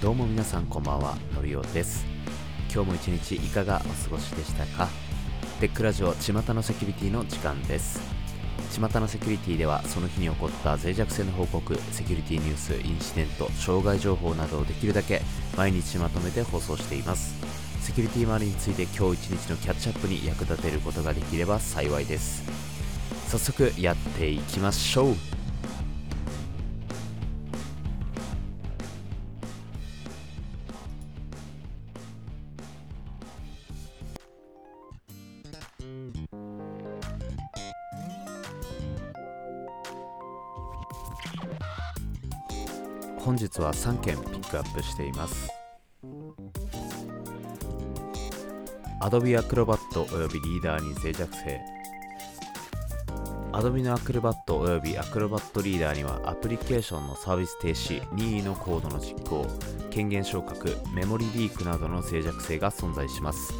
[0.00, 2.06] どうも皆さんこんばんはのりおです。
[2.72, 4.88] 今日も一日いかがお過ごしでしたか？
[5.60, 8.00] テックラジオ巷のセキュリティの時間です。
[8.72, 15.20] 巷のセキュリティではその日に起こった脆弱性の報告セキュリティニュースインシデント障害情報などをできるだけ
[15.54, 17.34] 毎日まとめて放送しています。
[17.82, 22.42] セキュリティ周りについて今日一日のキャッチアップに役立てることができれば幸いです。
[23.28, 25.14] 早速やっていきましょう。
[43.22, 45.50] 本日は3件ピックアップしています。
[49.02, 51.60] Adobe Acrobat およびリーダーに脆弱性。
[53.52, 59.46] Adobe の Acrobat および Acrobat リーダーにはアプリケーションのサービス停止、任意のコードの実行、
[59.90, 63.52] 権限昇格、メモリリークなどの脆弱性が存在します。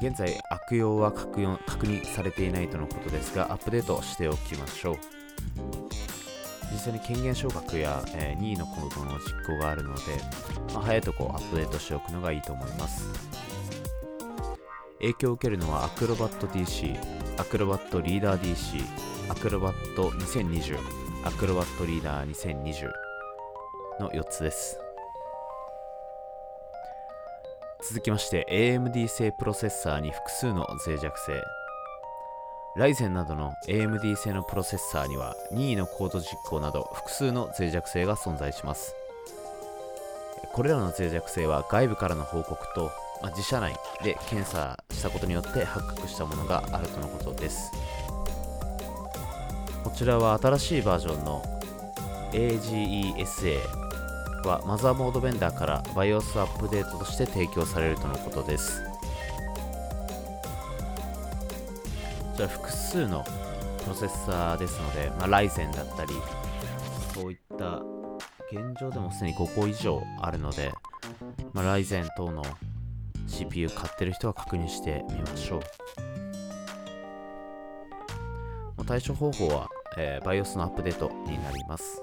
[0.00, 5.77] 現在悪用は確認されていないとのことですがアップデートしておきましょう。
[6.78, 10.02] 実際に権限昇格や、えー、任意のコードの実行があるので、
[10.72, 13.04] まあ、早いとこアップデートしておくのがいいと思います。
[15.00, 16.96] 影響を受けるのはアクロバット DC、
[17.36, 18.80] アクロバットリーダー DC、
[19.28, 20.78] アクロバット2020、
[21.24, 22.88] アクロバットリーダー2020
[23.98, 24.78] の4つです。
[27.88, 31.42] 続きまして AMD 製プロセッサーに複数の脆弱性。
[32.78, 38.94] ライゼンなどの AMD 製のプロセッサーには任意のコード実行など複数の脆弱性が存在します。
[40.52, 47.72] これらの脆弱性は外部からの報告と、まあ、自社内で検査したことによって発覚したものがあるとのことです。
[49.82, 51.42] こちらは新しいバージョンの
[52.30, 53.58] AGESA
[54.46, 58.87] はマザーモードベンダーから BIOS アップデートとして提供されるとのことです。
[62.38, 63.24] ちら複数の
[63.82, 66.14] プロセッサーですので、まあ、ライゼンだったり、
[67.12, 67.82] そういった
[68.52, 70.70] 現状でもすでに5個以上あるので、
[71.52, 72.44] まあ、ライゼン等の
[73.26, 75.56] CPU 買ってる人は確認してみましょ
[78.78, 78.84] う。
[78.86, 82.00] 対処方法は、えー、BIOS のアップデートになります。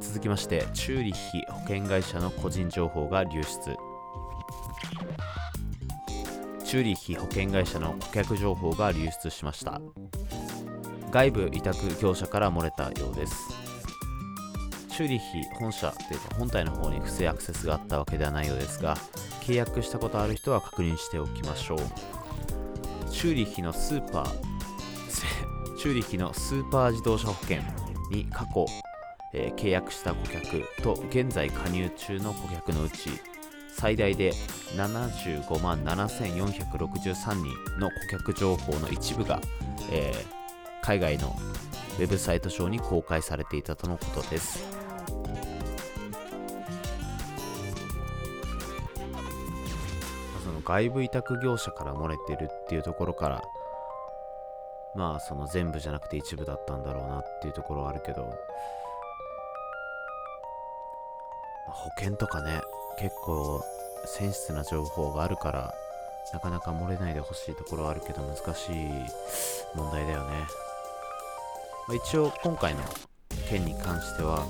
[0.00, 3.76] 続きまして、チューリッヒ保険会社の個人情報が流出。
[6.74, 9.80] チューリッヒ保険会社の顧客情報が流出しました。
[11.12, 13.36] 外部委託業者から漏れたようです。
[14.90, 18.96] チューリッヒ本社というか本体の方に不正アクセスがあったわけではないようですが
[19.42, 21.78] 契約したことある人は確認しておきましょう。
[23.08, 24.30] チューリッヒのスーパー
[25.78, 27.58] チューリッヒのスーパー自動車保険
[28.10, 28.66] に過去、
[29.32, 33.10] えー、契約した顧客と現在加入中の顧客のうち
[33.76, 34.32] 最大で
[34.76, 39.40] 75万7463人の顧客情報の一部が、
[39.90, 40.24] えー、
[40.80, 41.36] 海外の
[41.98, 44.64] ウェブサイト上に公開されていたとのことです。
[50.44, 53.42] その外部委託業者から漏れてるっていうところから
[54.94, 58.22] まあその全部じゃなくて一部だったんだろうなっていうところはあるけど
[61.66, 62.60] 保険とかね
[62.98, 63.62] 結構
[64.06, 65.74] センシティブな情報があるから
[66.32, 68.74] なかなか漏れないでほしいところはあるけど難しい
[69.74, 70.30] 問題だよね、
[71.88, 72.80] まあ、一応今回の
[73.48, 74.46] 件に関しては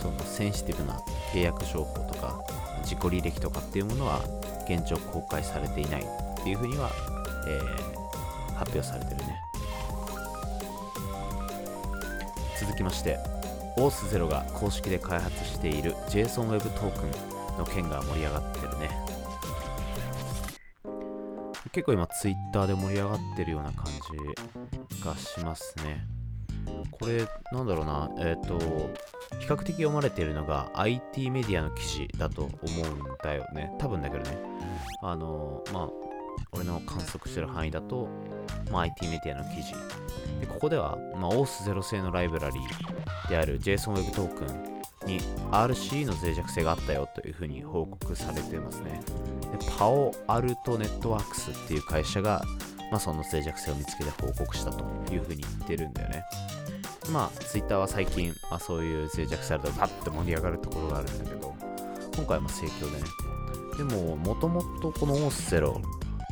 [0.00, 0.98] そのセンシティブな
[1.32, 2.40] 契約情報とか
[2.82, 4.20] 自己履歴とかっていうものは
[4.68, 6.90] 現状公開されていないっていうふうには、
[7.48, 9.40] えー、発表されてるね。
[12.60, 13.18] 続きまして
[13.76, 18.90] OS0 が公式で開発している JSONWeb トークンの件が盛り上がってるね。
[21.72, 26.06] 結構今ツイッターで盛り上がってるような感じがしますね。
[26.90, 28.58] これ、なんだろうな、えっ、ー、と、
[29.38, 33.72] 比較的読まれているのが IT メディアの記事だと思うんだよね。
[33.78, 34.38] 多分だけどね。
[35.02, 35.90] あの、まあ、
[36.52, 38.08] 俺の観測してる範囲だと、
[38.70, 39.72] まあ、IT メディアの記事。
[40.40, 44.67] でここでは、まあ、OS0 製のライブラリーである JSONWeb トークン
[45.08, 45.20] に
[45.50, 49.00] RC の脆弱性があったよというふうに報告されてますね。
[49.58, 52.42] でパオアルトネットワークスっていう会社が、
[52.90, 56.24] まあ、その脆弱性を見つけて報告したというふうに言ってるんだよね。
[57.10, 61.54] まあ、ツイッターは最近、まあ、そういう脆弱性あるとバッて盛り上がるところがあるんだけど、
[62.14, 63.04] 今回も盛況でね。
[63.78, 65.80] でも、もともとこのオースゼロ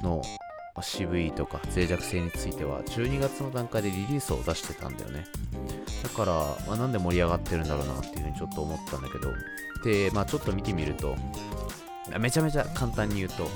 [0.02, 0.23] の、
[0.82, 5.25] CV とか脆弱性については12月の段階でリリースを出してたんだよね
[6.06, 6.32] だから、
[6.67, 9.32] まあ、なんで盛り上がってるんだろうなっていうふうにちょっと思ったんだけど。
[9.85, 11.17] で、まあ、ちょっと見てみると
[12.19, 13.49] めちゃめちゃ簡単に言うと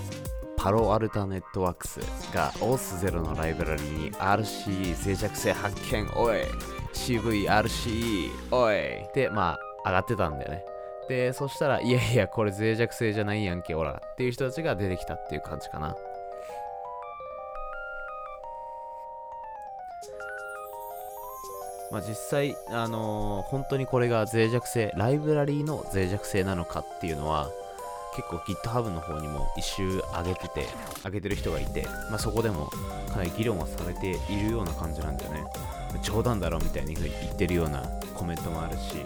[0.56, 2.00] パロアルタネットワークス
[2.34, 6.42] が OS0 のライブラリに RCE 脆弱性発見おい
[6.92, 8.76] !CVRCE おい。
[9.14, 10.64] でまあ上がってたんだよね。
[11.08, 15.96] でそしたらいやいやこれ脆弱性じゃないやんけおらっていう人たちが出てきたっていう感じかな。
[21.90, 27.50] まあ、実際、あのー、本当にこれが脆弱性、ライブラリーの脆弱性なのかっていうのは、
[28.14, 30.66] 結構 GitHub の方にも一周上げてて、
[31.04, 32.66] 上げてる人がいて、まあ、そこでも
[33.08, 35.44] かなり議論はされているような感じなんだよね。
[36.02, 37.82] 冗談だろみたいに言ってるような
[38.14, 39.04] コメントもあるし、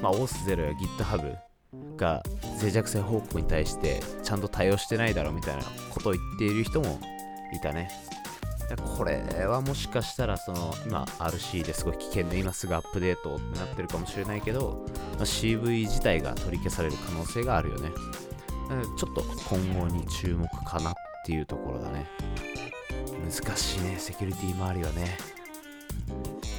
[0.00, 1.36] まあ、OS0 や GitHub
[1.96, 2.22] が
[2.60, 7.00] 脆弱性報告に対してちゃんと対応してないだろうみたいなことを言っている人も
[7.52, 7.90] いたね。
[8.76, 14.86] これはもしかしたらその今 RC ですごい危険で今すぐアップデートってなってるかもしれないけど、
[15.18, 17.90] ま、CV 自体が取り消される可能性があるよね。
[18.96, 19.22] ちょっと
[19.54, 22.06] 今後に注目かなっていうところだね。
[23.24, 25.18] 難しいね、セキュリティ周りはね。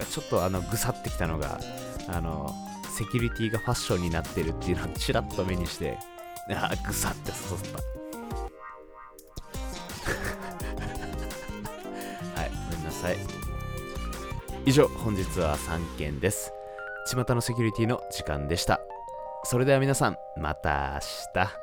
[0.09, 1.59] ちょっとあのぐさってきたのが、
[2.07, 2.53] あの、
[2.89, 5.97] セキュリティがファッションになってるっていうのをちらっと目にして、
[6.49, 8.02] あぐさって刺さった。
[13.03, 13.17] さい。
[14.65, 16.53] 以上本日は3件です。
[17.11, 18.79] 巷のセキュリティの時間でした。
[19.43, 21.01] それでは皆さんまた
[21.35, 21.62] 明日。